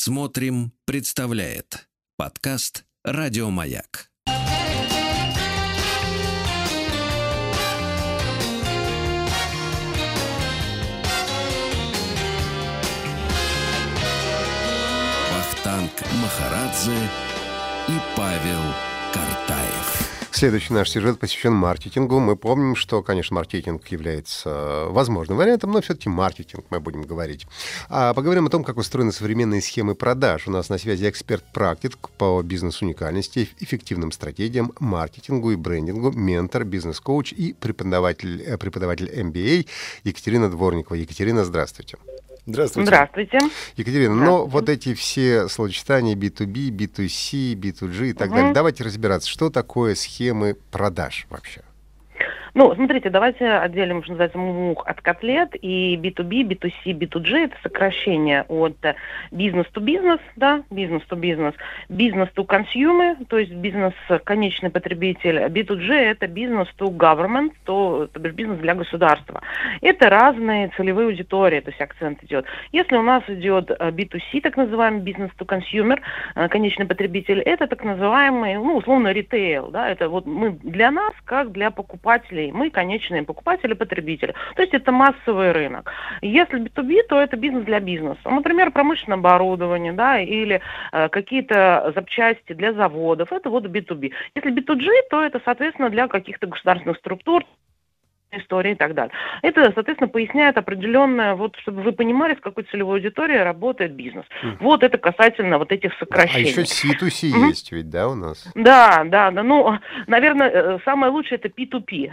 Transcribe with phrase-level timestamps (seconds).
[0.00, 4.12] Смотрим, представляет подкаст Радиомаяк.
[15.32, 15.90] Вахтанг
[16.22, 17.10] Махарадзе
[17.88, 18.62] и Павел
[19.12, 19.47] Картаев.
[20.38, 22.20] Следующий наш сюжет посвящен маркетингу.
[22.20, 27.44] Мы помним, что, конечно, маркетинг является возможным вариантом, но все-таки маркетинг мы будем говорить.
[27.88, 30.46] А поговорим о том, как устроены современные схемы продаж.
[30.46, 37.52] У нас на связи эксперт-практик по бизнес-уникальности, эффективным стратегиям, маркетингу и брендингу, ментор, бизнес-коуч и
[37.54, 39.66] преподаватель, э, преподаватель MBA
[40.04, 40.94] Екатерина Дворникова.
[40.94, 41.98] Екатерина, здравствуйте.
[42.48, 42.86] Здравствуйте.
[42.86, 43.38] Здравствуйте.
[43.76, 44.24] Екатерина, Здравствуйте.
[44.24, 48.36] но вот эти все словосочетания B2B, B2C, B2G и так угу.
[48.36, 51.62] далее, давайте разбираться, что такое схемы продаж вообще?
[52.54, 55.50] Ну, смотрите, давайте отделим, что называется, мух от котлет.
[55.60, 58.76] И B2B, B2C, B2G– это сокращение от
[59.30, 61.54] бизнес-то-бизнес, да, бизнес-то-бизнес,
[61.88, 65.38] бизнес-то-консюмер, то есть бизнес-конечный потребитель.
[65.46, 69.42] B2G– это бизнес-то-government, то, то бишь бизнес для государства.
[69.80, 72.46] Это разные целевые аудитории, то есть акцент идет.
[72.72, 76.00] Если у нас идет B2C, так называемый бизнес-то-консюмер,
[76.48, 81.52] конечный потребитель, это так называемый, ну, условно, ритейл, да, это вот мы для нас, как
[81.52, 84.34] для покупателей мы конечные покупатели, потребители.
[84.54, 85.92] То есть это массовый рынок.
[86.22, 88.20] Если B2B, то это бизнес для бизнеса.
[88.24, 90.60] Например, промышленное оборудование, да, или
[90.92, 93.32] э, какие-то запчасти для заводов.
[93.32, 94.12] Это вот B2B.
[94.34, 97.44] Если B2G, то это, соответственно, для каких-то государственных структур,
[98.32, 99.12] истории и так далее.
[99.42, 104.24] Это, соответственно, поясняет определенное, вот, чтобы вы понимали, с какой целевой аудиторией работает бизнес.
[104.42, 104.56] Mm.
[104.60, 106.46] Вот это касательно вот этих сокращений.
[106.46, 107.48] А еще C2C mm-hmm.
[107.48, 108.50] есть ведь, да, у нас?
[108.54, 109.42] Да, да, да.
[109.42, 112.10] Ну, наверное, э, самое лучшее это P2P.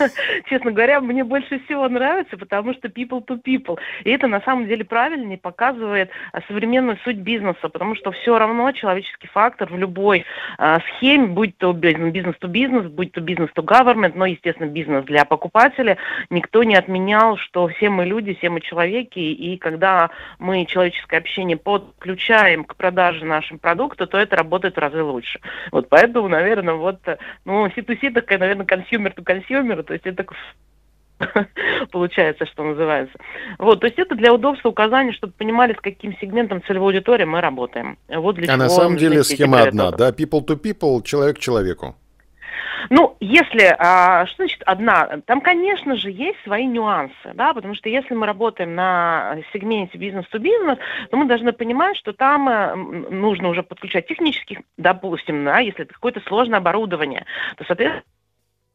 [0.48, 3.78] Честно говоря, мне больше всего нравится, потому что people to people.
[4.04, 8.72] И это на самом деле правильнее показывает э, современную суть бизнеса, потому что все равно
[8.72, 10.24] человеческий фактор в любой
[10.58, 15.04] а, схеме, будь то бизнес to бизнес, будь то бизнес to government, но, естественно, бизнес
[15.04, 15.98] для покупателей, покупателя,
[16.30, 21.56] никто не отменял, что все мы люди, все мы человеки, и когда мы человеческое общение
[21.56, 25.40] подключаем к продаже нашим продукта, то это работает в разы лучше.
[25.72, 27.00] Вот поэтому, наверное, вот,
[27.44, 30.26] ну, C2C такая, наверное, consumer to consumer, то есть это
[31.90, 33.18] получается, что называется.
[33.58, 37.40] Вот, то есть это для удобства указания, чтобы понимали, с каким сегментом целевой аудитории мы
[37.40, 37.98] работаем.
[38.08, 41.96] Вот для а на самом деле схема одна, да, people to people, человек к человеку.
[42.88, 45.20] Ну, если, а, что значит одна?
[45.26, 50.78] Там, конечно же, есть свои нюансы, да, потому что если мы работаем на сегменте бизнес-то-бизнес,
[51.10, 55.94] то мы должны понимать, что там э, нужно уже подключать технических, допустим, да, если это
[55.94, 57.26] какое-то сложное оборудование,
[57.56, 58.04] то, соответственно,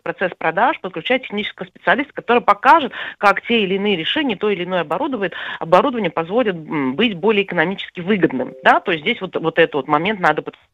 [0.06, 4.82] процесс продаж подключать технического специалиста, который покажет, как те или иные решения, то или иное
[4.82, 8.54] оборудование, оборудование позволит быть более экономически выгодным.
[8.64, 8.80] Да?
[8.80, 10.70] То есть здесь вот, вот этот вот момент надо подключать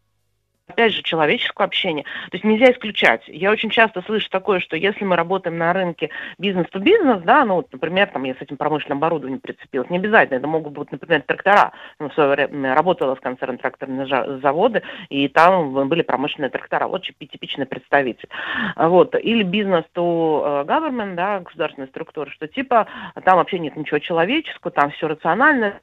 [0.71, 2.03] опять же, человеческого общения.
[2.03, 3.21] То есть нельзя исключать.
[3.27, 7.71] Я очень часто слышу такое, что если мы работаем на рынке бизнес-то-бизнес, да, ну, вот,
[7.71, 11.71] например, там я с этим промышленным оборудованием прицепилась, не обязательно, это могут быть, например, трактора.
[11.99, 14.07] Ну, в свое время работала в концерне тракторные
[14.39, 16.87] заводы, и там были промышленные трактора.
[16.87, 18.29] Вот типичный представитель.
[18.75, 19.15] Вот.
[19.15, 22.87] Или бизнес-то government, да, государственная структура, что типа
[23.23, 25.79] там вообще нет ничего человеческого, там все рационально,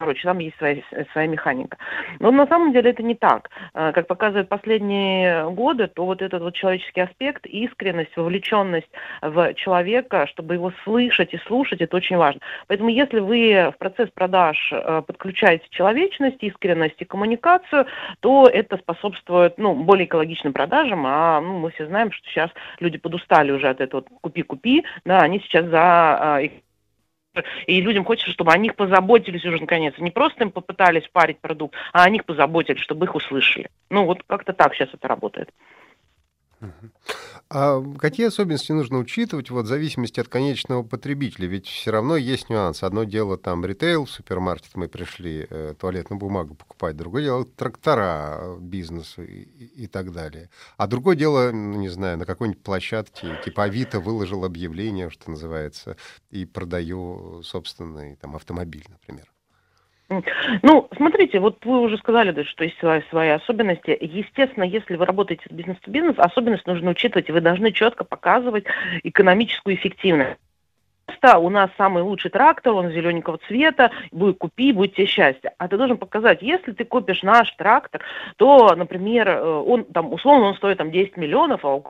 [0.00, 0.80] Короче, там есть своя,
[1.12, 1.76] своя механика.
[2.20, 3.50] Но на самом деле это не так.
[3.74, 8.88] Э, как показывают последние годы, то вот этот вот человеческий аспект, искренность, вовлеченность
[9.22, 12.40] в человека, чтобы его слышать и слушать, это очень важно.
[12.68, 17.86] Поэтому если вы в процесс продаж э, подключаете человечность, искренность и коммуникацию,
[18.20, 22.98] то это способствует ну, более экологичным продажам, а ну, мы все знаем, что сейчас люди
[22.98, 26.48] подустали уже от этого купи-купи, да, они сейчас за э,
[27.66, 29.94] и людям хочется, чтобы о них позаботились уже наконец.
[29.98, 33.70] Не просто им попытались парить продукт, а о них позаботились, чтобы их услышали.
[33.90, 35.50] Ну, вот как-то так сейчас это работает.
[37.50, 41.46] А какие особенности нужно учитывать вот, в зависимости от конечного потребителя?
[41.46, 42.82] Ведь все равно есть нюанс.
[42.82, 48.36] Одно дело там ритейл, в супермаркет мы пришли э, туалетную бумагу покупать, другое дело трактора
[48.38, 50.50] э, бизнесу и, и так далее.
[50.76, 55.96] А другое дело, ну, не знаю, на какой-нибудь площадке, типа Авито выложил объявление, что называется,
[56.30, 59.32] и продаю собственный там автомобиль, например.
[60.62, 63.96] Ну, смотрите, вот вы уже сказали, да, что есть свои, свои особенности.
[64.00, 68.64] Естественно, если вы работаете с бизнес-то-бизнес, особенность нужно учитывать, и вы должны четко показывать
[69.02, 70.38] экономическую эффективность
[71.38, 75.52] у нас самый лучший трактор, он зелененького цвета, будет купи, будет тебе счастье.
[75.58, 78.02] А ты должен показать, если ты купишь наш трактор,
[78.36, 81.82] то, например, э, он там, условно, он стоит там 10 миллионов, а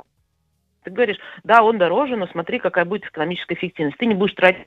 [0.85, 3.99] ты говоришь, да, он дороже, но смотри, какая будет экономическая эффективность.
[3.99, 4.67] Ты не будешь тратить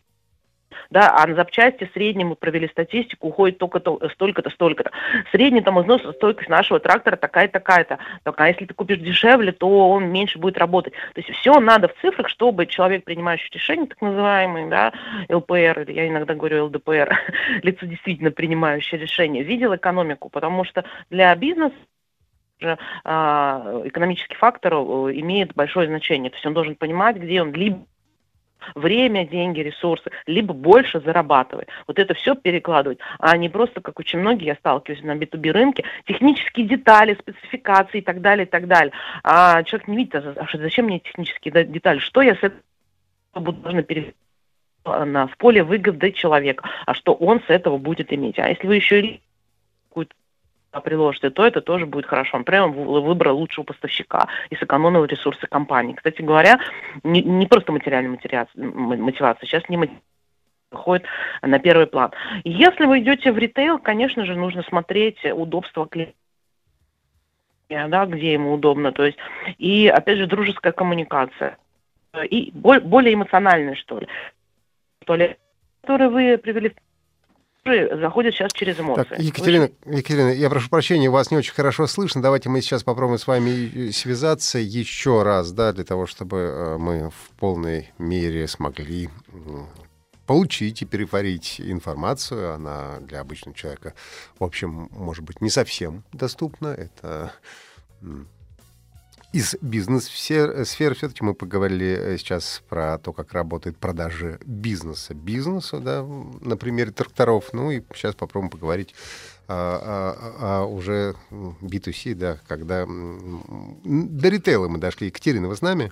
[0.90, 3.80] да, а на запчасти в среднем мы провели статистику, уходит только
[4.10, 4.92] столько-то, столько-то.
[5.32, 8.00] Средний там износ, стойкость нашего трактора такая-то, такая-то.
[8.24, 10.94] а если ты купишь дешевле, то он меньше будет работать.
[11.14, 14.94] То есть все надо в цифрах, чтобы человек, принимающий решение, так называемый, да,
[15.30, 17.18] ЛПР, или я иногда говорю ЛДПР,
[17.64, 21.76] лицо действительно принимающее решение, видел экономику, потому что для бизнеса
[23.04, 24.78] а, экономический фактор э,
[25.16, 26.30] имеет большое значение.
[26.30, 27.86] То есть он должен понимать, где он либо
[28.76, 31.68] время, деньги, ресурсы, либо больше зарабатывать.
[31.88, 35.84] Вот это все перекладывать, а не просто, как очень многие, я сталкиваюсь на B2B рынке,
[36.06, 38.94] технические детали, спецификации и так далее, и так далее.
[39.24, 42.62] А человек не видит, а, а зачем мне технические детали, что я с этого
[43.34, 44.16] буду должна перевести
[44.86, 48.40] на, в поле выгоды человека, а что он с этого будет иметь.
[48.40, 49.22] А если вы еще и
[49.90, 50.14] какую-то
[50.80, 52.38] приложите, то это тоже будет хорошо.
[52.38, 55.94] Он выбрал лучшего поставщика и сэкономил ресурсы компании.
[55.94, 56.60] Кстати говоря,
[57.04, 58.18] не, не просто материальная
[58.56, 60.00] мотивация, сейчас не
[60.72, 61.06] выходит
[61.42, 62.12] на первый план.
[62.46, 66.16] Если вы идете в ритейл, конечно же, нужно смотреть удобство клиента
[67.88, 69.18] да, где ему удобно, то есть,
[69.58, 71.58] и, опять же, дружеская коммуникация,
[72.30, 74.08] и более эмоциональная, что ли.
[75.06, 75.38] То ли,
[75.82, 76.74] которые вы привели в
[77.64, 79.04] заходят сейчас через эмоции.
[79.04, 82.22] Так, Екатерина, Екатерина, я прошу прощения, вас не очень хорошо слышно.
[82.22, 87.12] Давайте мы сейчас попробуем с вами связаться еще раз, да, для того, чтобы э, мы
[87.12, 89.10] в полной мере смогли
[90.26, 92.54] получить и переварить информацию.
[92.54, 93.94] Она для обычного человека,
[94.40, 96.68] в общем, может быть, не совсем доступна.
[96.70, 97.34] Это
[99.32, 106.06] из бизнес-сфер все-таки мы поговорили э, сейчас про то, как работает продажи бизнеса бизнесу, да,
[106.42, 107.54] на примере тракторов.
[107.54, 108.94] Ну и сейчас попробуем поговорить
[109.48, 115.08] а, а, а уже B2C, да, когда до ритейла мы дошли.
[115.08, 115.92] Екатерина, вы с нами?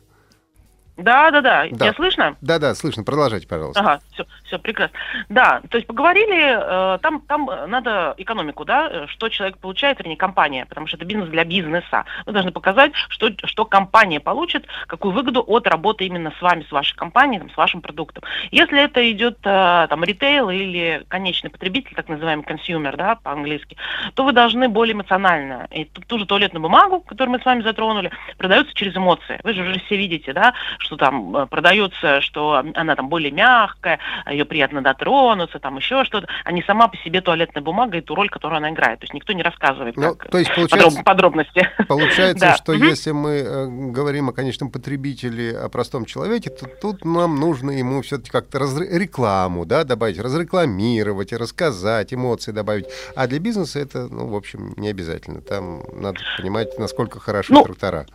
[1.00, 1.66] Да, да, да.
[1.68, 2.36] Меня слышно?
[2.42, 3.04] Да, да, слышно.
[3.04, 3.80] Продолжайте, пожалуйста.
[3.80, 4.98] Ага, все, все, прекрасно.
[5.30, 10.66] Да, то есть поговорили, э, там, там надо экономику, да, что человек получает, вернее, компания,
[10.66, 12.06] потому что это бизнес для бизнеса.
[12.26, 16.72] Вы должны показать, что, что компания получит, какую выгоду от работы именно с вами, с
[16.72, 18.24] вашей компанией, там, с вашим продуктом.
[18.52, 23.78] Если это идет э, там ритейл или конечный потребитель, так называемый consumer, да, по-английски,
[24.16, 25.68] то вы должны более эмоционально.
[25.72, 29.40] И ту, ту же туалетную бумагу, которую мы с вами затронули, продается через эмоции.
[29.44, 34.00] Вы же уже все видите, да, что там э, продается, что она там более мягкая,
[34.30, 38.16] ее приятно дотронуться, там еще что-то, а не сама по себе туалетная бумага и ту
[38.16, 39.00] роль, которую она играет.
[39.00, 41.70] То есть никто не рассказывает ну, то есть получается, подробности.
[41.88, 42.56] Получается, да.
[42.56, 42.84] что угу.
[42.84, 48.02] если мы э, говорим о конечном потребителе, о простом человеке, то тут нам нужно ему
[48.02, 48.78] все-таки как-то раз...
[48.80, 52.88] рекламу да, добавить, разрекламировать, рассказать, эмоции добавить.
[53.16, 55.42] А для бизнеса это, ну, в общем, не обязательно.
[55.42, 58.06] Там надо понимать, насколько хороши ну, трактора.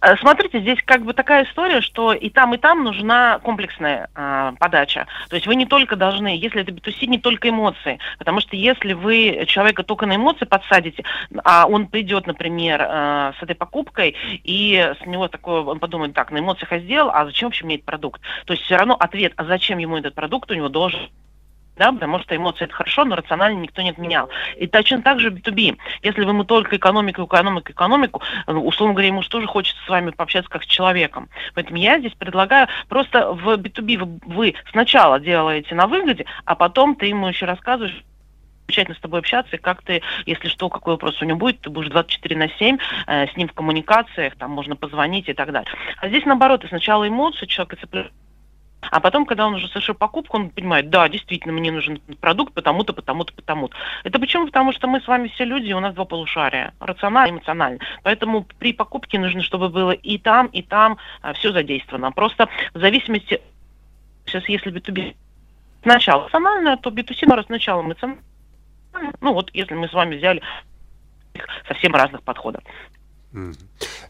[0.00, 4.52] Э, смотрите, здесь как бы такая история, что и там, и там нужна комплексная э,
[4.58, 5.06] подача.
[5.28, 7.98] То есть вы не только должны, если это B2C, не только эмоции.
[8.18, 11.04] Потому что если вы человека только на эмоции подсадите,
[11.44, 16.30] а он придет, например, э, с этой покупкой, и с него такое, он подумает, так,
[16.30, 18.20] на эмоциях я сделал, а зачем вообще мне этот продукт?
[18.46, 21.00] То есть все равно ответ, а зачем ему этот продукт, у него должен
[21.76, 24.28] да, потому что эмоции это хорошо, но рационально никто не отменял.
[24.56, 25.76] И точно так же B2B.
[26.02, 30.10] Если ему только экономику, экономику, экономику, ну, условно говоря, ему же тоже хочется с вами
[30.10, 31.28] пообщаться как с человеком.
[31.54, 36.94] Поэтому я здесь предлагаю просто в B2B вы, вы сначала делаете на выгоде, а потом
[36.94, 38.04] ты ему еще рассказываешь,
[38.66, 41.70] замечательно с тобой общаться, и как ты, если что, какой вопрос у него будет, ты
[41.70, 45.70] будешь 24 на 7 э, с ним в коммуникациях, там можно позвонить и так далее.
[45.98, 48.10] А здесь наоборот, ты сначала эмоции человека цепляешь
[48.90, 52.92] а потом, когда он уже совершил покупку, он понимает, да, действительно, мне нужен продукт потому-то,
[52.92, 53.76] потому-то, потому-то.
[54.04, 54.46] Это почему?
[54.46, 57.78] Потому что мы с вами все люди, у нас два полушария, рационально и эмоционально.
[58.02, 62.12] Поэтому при покупке нужно, чтобы было и там, и там а, все задействовано.
[62.12, 63.40] Просто в зависимости,
[64.26, 65.14] сейчас если B2B
[65.82, 68.22] сначала рационально, то B2C сначала эмоционально.
[69.20, 70.42] Ну вот, если мы с вами взяли
[71.66, 72.62] совсем разных подходов.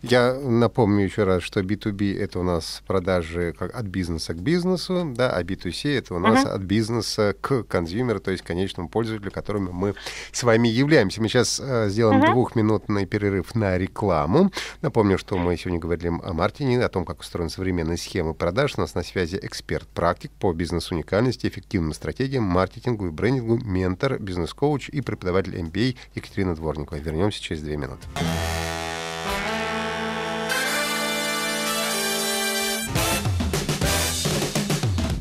[0.03, 5.13] Я напомню еще раз, что B2B это у нас продажи как от бизнеса к бизнесу,
[5.17, 6.51] да, а B2C это у нас uh-huh.
[6.51, 9.95] от бизнеса к консюмеру, то есть конечному пользователю, которым мы
[10.31, 11.23] с вами являемся.
[11.23, 12.33] Мы сейчас э, сделаем uh-huh.
[12.33, 14.53] двухминутный перерыв на рекламу.
[14.83, 18.75] Напомню, что мы сегодня говорили о Мартине, о том, как устроены современные схемы продаж.
[18.77, 25.01] У нас на связи эксперт-практик по бизнес-уникальности, эффективным стратегиям, маркетингу и брендингу, ментор, бизнес-коуч и
[25.01, 26.99] преподаватель MBA Екатерина Дворникова.
[26.99, 28.07] Вернемся через две минуты.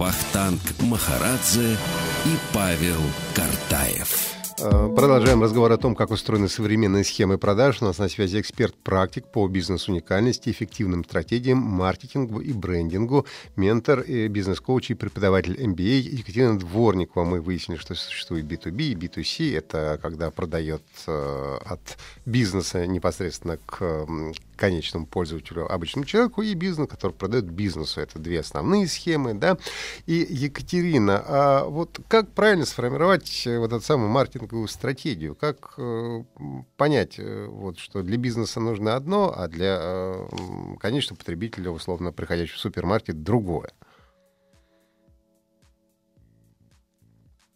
[0.03, 1.77] Вахтанг Махарадзе
[2.25, 2.99] и Павел
[3.33, 4.33] Картаев.
[4.59, 7.81] Э, продолжаем разговор о том, как устроены современные схемы продаж.
[7.81, 14.93] У нас на связи эксперт-практик по бизнес-уникальности, эффективным стратегиям, маркетингу и брендингу, ментор, бизнес-коуч и
[14.93, 17.23] преподаватель MBA Екатерина Дворникова.
[17.23, 19.57] Мы выяснили, что существует B2B и B2C.
[19.57, 24.05] Это когда продает э, от бизнеса непосредственно к
[24.55, 28.01] конечному пользователю, обычному человеку, и бизнес, который продает бизнесу.
[28.01, 29.57] Это две основные схемы, да.
[30.05, 35.35] И Екатерина, а вот как правильно сформировать э, вот эту самую маркетинговую стратегию?
[35.35, 36.23] Как э,
[36.77, 40.27] понять, э, вот, что для бизнеса нужно одно, а для э,
[40.79, 43.71] конечного потребителя, условно, приходящего в супермаркет, другое?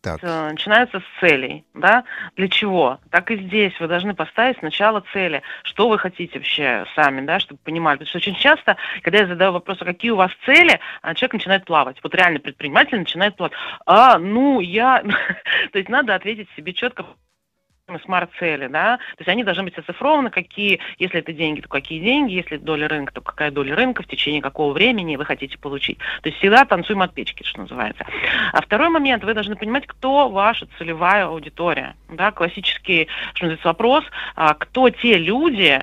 [0.02, 0.20] Так.
[0.22, 2.04] Э, начинаются с целей, да,
[2.36, 3.00] для чего?
[3.10, 7.60] Так и здесь вы должны поставить сначала цели, что вы хотите вообще сами, да, чтобы
[7.64, 11.16] понимали, потому что очень часто, когда я задаю вопрос, а какие у вас цели, а
[11.16, 13.54] человек начинает плавать, вот реально предприниматель начинает плавать,
[13.86, 15.02] а, ну, я,
[15.72, 17.06] то есть надо ответить себе четко,
[18.04, 22.34] смарт-цели, да, то есть они должны быть оцифрованы, какие, если это деньги, то какие деньги,
[22.34, 25.98] если доля рынка, то какая доля рынка, в течение какого времени вы хотите получить.
[26.22, 28.06] То есть всегда танцуем от печки, что называется.
[28.52, 34.04] А второй момент, вы должны понимать, кто ваша целевая аудитория, да, классический, что называется, вопрос,
[34.36, 35.82] а, кто те люди,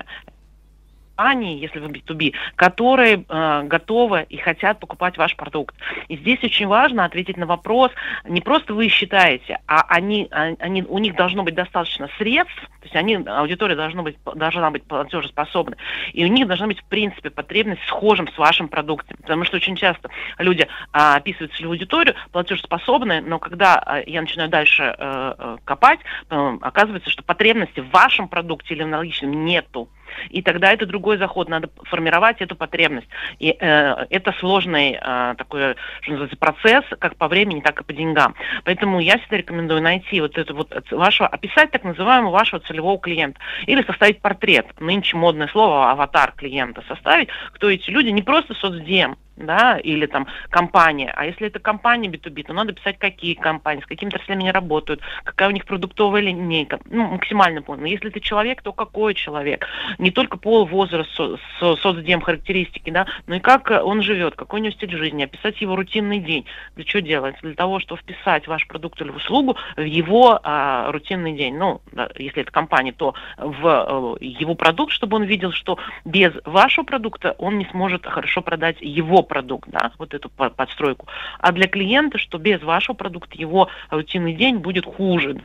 [1.15, 5.75] компании, если вы B2B, которые э, готовы и хотят покупать ваш продукт.
[6.09, 7.91] И здесь очень важно ответить на вопрос,
[8.25, 12.83] не просто вы считаете, а они, а, они, у них должно быть достаточно средств, то
[12.83, 15.77] есть они, аудитория должна быть, должна быть платежеспособна,
[16.13, 19.17] и у них должна быть, в принципе, потребность схожим с вашим продуктом.
[19.21, 24.49] Потому что очень часто люди а, описывают целевую аудиторию, платежеспособные, но когда а, я начинаю
[24.49, 29.89] дальше а, а, копать, а, оказывается, что потребности в вашем продукте или аналогичном нету.
[30.29, 33.07] И тогда это другой заход, надо формировать эту потребность.
[33.39, 37.93] И э, это сложный э, такой, что называется, процесс, как по времени, так и по
[37.93, 38.35] деньгам.
[38.63, 43.39] Поэтому я всегда рекомендую найти вот это вот вашего, описать так называемого вашего целевого клиента.
[43.65, 44.67] Или составить портрет.
[44.79, 50.27] Нынче модное слово аватар клиента составить, кто эти люди, не просто соцдем, да, или там
[50.49, 51.11] компания.
[51.15, 55.01] А если это компания B2B, то надо писать, какие компании, с какими отраслями они работают,
[55.23, 57.85] какая у них продуктовая линейка, ну, максимально полно.
[57.85, 59.67] Если это человек, то какой человек.
[59.97, 64.61] Не только пол, возраст, со, со, соцдем, характеристики, да, но и как он живет, какой
[64.61, 66.45] у него стиль жизни, описать его рутинный день.
[66.75, 67.41] Для чего делается?
[67.41, 71.57] Для того, чтобы вписать ваш продукт или услугу в его а, рутинный день.
[71.57, 76.33] Ну, да, если это компания, то в э, его продукт, чтобы он видел, что без
[76.45, 81.07] вашего продукта он не сможет хорошо продать его продукт, да, вот эту подстройку.
[81.39, 85.41] А для клиента, что без вашего продукта его рутинный день будет хуже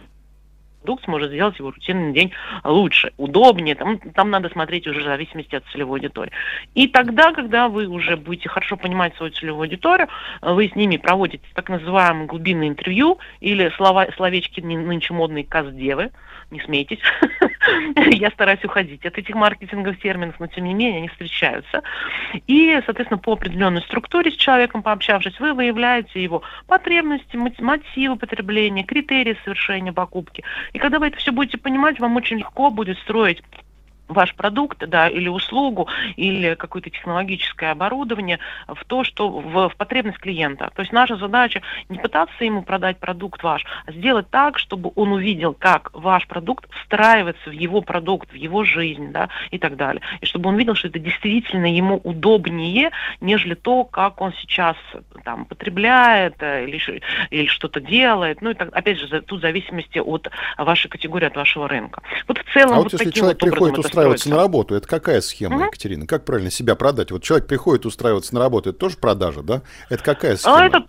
[0.81, 2.33] продукт сможет сделать его рутинный день
[2.65, 3.75] лучше, удобнее.
[3.75, 6.33] Там, там надо смотреть уже в зависимости от целевой аудитории.
[6.75, 10.09] И тогда, когда вы уже будете хорошо понимать свою целевую аудиторию,
[10.43, 16.11] вы с ними проводите так называемое глубинное интервью или слова, словечки нынче модные каздевы,
[16.51, 16.99] не смейтесь.
[17.97, 21.83] Я стараюсь уходить от этих маркетинговых терминов, но тем не менее они встречаются.
[22.47, 29.37] И, соответственно, по определенной структуре с человеком пообщавшись, вы выявляете его потребности, мотивы потребления, критерии
[29.45, 30.45] совершения покупки.
[30.73, 33.43] И когда вы это все будете понимать, вам очень легко будет строить
[34.11, 40.19] ваш продукт, да, или услугу, или какое-то технологическое оборудование в то, что в, в потребность
[40.19, 40.71] клиента.
[40.75, 45.13] То есть наша задача не пытаться ему продать продукт ваш, а сделать так, чтобы он
[45.13, 50.03] увидел, как ваш продукт встраивается в его продукт, в его жизнь, да, и так далее.
[50.21, 52.91] И чтобы он видел, что это действительно ему удобнее,
[53.21, 54.77] нежели то, как он сейчас
[55.25, 58.43] там потребляет э, или, или что-то делает.
[58.43, 62.03] Ну и так, опять же, тут в зависимости от вашей категории, от вашего рынка.
[62.27, 65.21] Вот в целом а вот, вот если человек вот приходит устраиваться на работу, это какая
[65.21, 65.65] схема, угу.
[65.67, 66.07] Екатерина?
[66.07, 67.11] Как правильно себя продать?
[67.11, 69.63] Вот человек приходит устраиваться на работу, это тоже продажа, да?
[69.89, 70.59] Это какая а схема?
[70.59, 70.81] А это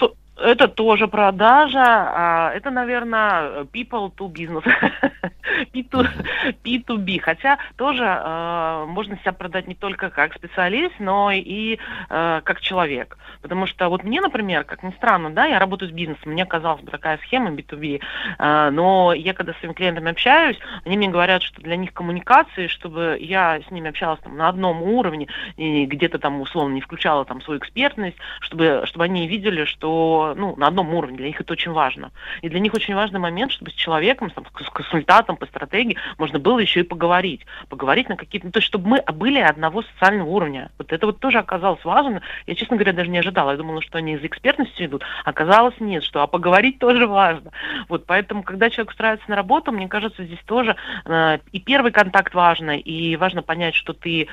[0.42, 1.84] это тоже продажа.
[1.84, 4.64] А, это, наверное, people to business.
[5.74, 7.20] P2B.
[7.20, 11.78] Хотя тоже э, можно себя продать не только как специалист, но и
[12.10, 13.18] э, как человек.
[13.42, 16.82] Потому что вот мне, например, как ни странно, да, я работаю с бизнесом, мне казалось
[16.82, 18.02] бы такая схема B2B,
[18.40, 22.68] э, но я когда с своими клиентами общаюсь, они мне говорят, что для них коммуникации,
[22.68, 27.26] чтобы я с ними общалась там, на одном уровне, и где-то там условно не включала
[27.26, 31.54] там свою экспертность, чтобы, чтобы они видели, что ну, на одном уровне, для них это
[31.54, 32.12] очень важно.
[32.42, 36.40] И для них очень важный момент, чтобы с человеком, там, с консультантом по стратегии можно
[36.40, 37.46] было еще и поговорить.
[37.70, 38.48] Поговорить на какие-то...
[38.48, 40.72] Ну, то есть, чтобы мы были одного социального уровня.
[40.78, 42.22] Вот это вот тоже оказалось важно.
[42.48, 43.52] Я, честно говоря, даже не ожидала.
[43.52, 45.04] Я думала, что они из экспертности идут.
[45.26, 47.52] Оказалось, нет, что а поговорить тоже важно.
[47.90, 52.34] Вот, поэтому, когда человек устраивается на работу, мне кажется, здесь тоже э, и первый контакт
[52.34, 54.28] важно, и важно понять, что ты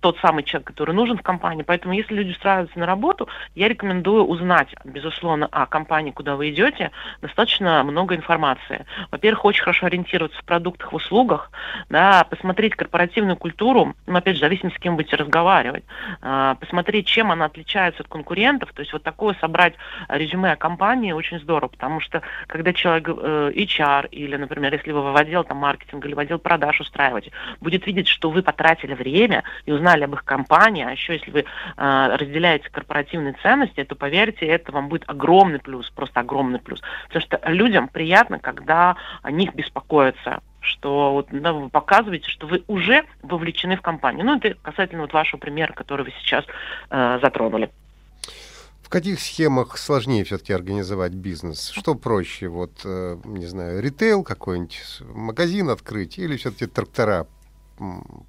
[0.00, 1.62] тот самый человек, который нужен в компании.
[1.62, 6.90] Поэтому, если люди устраиваются на работу, я рекомендую узнать, безусловно, о компании, куда вы идете,
[7.20, 8.86] достаточно много информации.
[9.10, 11.50] Во-первых, очень хорошо ориентироваться в продуктах, в услугах,
[11.88, 15.84] да, посмотреть корпоративную культуру, ну, опять же, в зависимости, с кем будете разговаривать,
[16.22, 18.72] э, посмотреть, чем она отличается от конкурентов.
[18.72, 19.74] То есть вот такое собрать
[20.08, 25.12] резюме о компании очень здорово, потому что когда человек э, HR или, например, если вы
[25.12, 29.44] в отдел там, маркетинга или в отдел продаж устраиваете, будет видеть, что вы потратили время
[29.66, 34.46] и узнали об их компании, а еще если вы э, разделяете корпоративные ценности, то поверьте,
[34.46, 36.82] это вам будет огромный плюс, просто огромный плюс.
[37.06, 42.62] Потому что людям приятно, когда о них беспокоятся что вот, да, вы показываете, что вы
[42.66, 44.26] уже вовлечены в компанию.
[44.26, 46.44] Ну, это касательно вот вашего примера, который вы сейчас
[46.90, 47.70] э, затронули.
[48.82, 51.70] В каких схемах сложнее все-таки организовать бизнес?
[51.70, 52.48] Что проще?
[52.48, 54.78] Вот, э, не знаю, ритейл какой-нибудь,
[55.14, 57.26] магазин открыть или все-таки трактора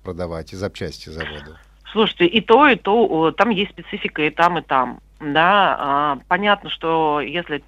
[0.04, 1.60] продавать и запчасти завода?
[1.92, 5.00] Слушайте, и то, и то, там есть специфика и там, и там.
[5.20, 7.64] Да, а, понятно, что если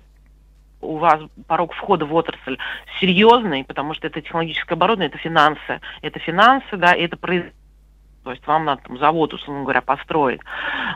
[0.80, 2.58] у вас порог входа в отрасль
[3.00, 7.61] серьезный, потому что это технологическое оборудование, это финансы, это финансы, да, это производство
[8.24, 10.42] то есть вам надо там, завод, условно говоря, построить.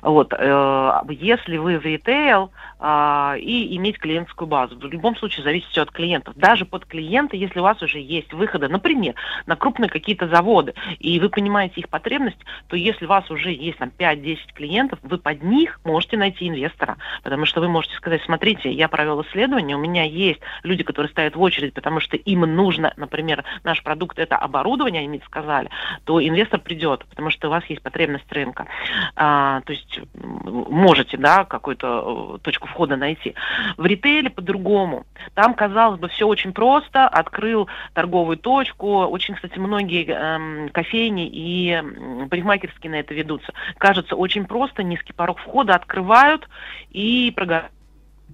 [0.01, 0.33] Вот.
[0.37, 5.81] Э, если вы в ритейл э, и иметь клиентскую базу, в любом случае зависит все
[5.81, 6.35] от клиентов.
[6.35, 9.15] Даже под клиента, если у вас уже есть выходы, например,
[9.47, 13.79] на крупные какие-то заводы, и вы понимаете их потребность, то если у вас уже есть
[13.79, 16.97] там 5-10 клиентов, вы под них можете найти инвестора.
[17.23, 21.35] Потому что вы можете сказать, смотрите, я провел исследование, у меня есть люди, которые стоят
[21.35, 25.69] в очередь, потому что им нужно, например, наш продукт это оборудование, они сказали,
[26.03, 28.67] то инвестор придет потому что у вас есть потребность рынка.
[29.15, 33.35] А, то есть можете, да, какую-то э, точку входа найти.
[33.77, 35.05] В ритейле по-другому.
[35.33, 37.07] Там, казалось бы, все очень просто.
[37.07, 39.05] Открыл торговую точку.
[39.05, 41.81] Очень, кстати, многие эм, кофейни и
[42.29, 43.53] парикмахерские на это ведутся.
[43.77, 46.49] Кажется, очень просто, низкий порог входа открывают
[46.91, 47.71] и прогорают.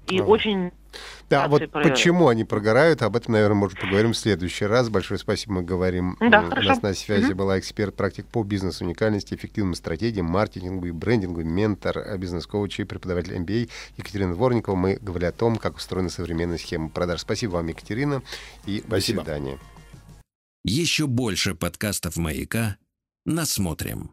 [0.08, 0.28] И ага.
[0.28, 0.72] очень
[1.30, 1.84] да, вот про...
[1.84, 4.90] почему они прогорают, об этом, наверное, может, поговорим в следующий раз.
[4.90, 6.18] Большое спасибо, мы говорим.
[6.20, 6.70] Да, У хорошо.
[6.70, 7.36] нас на связи угу.
[7.36, 13.36] была эксперт-практик по бизнесу уникальности, эффективным стратегиям, маркетингу и брендингу, ментор, э, бизнес-коуч и преподаватель
[13.36, 14.76] MBA Екатерина Дворникова.
[14.76, 17.22] Мы говорили о том, как устроена современная схема продаж.
[17.22, 18.22] Спасибо вам, Екатерина,
[18.66, 19.20] и спасибо.
[19.20, 19.60] до свидания.
[20.64, 22.78] Еще больше подкастов «Маяка»
[23.26, 24.12] насмотрим.